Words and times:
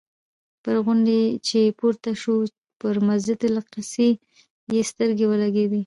پر 0.63 0.75
غونډۍ 0.85 1.23
چې 1.47 1.59
پورته 1.79 2.11
شو 2.21 2.35
پر 2.79 2.95
مسجد 3.07 3.39
الاقصی 3.49 4.09
یې 4.73 4.81
سترګې 4.91 5.25
ولګېدې. 5.27 5.79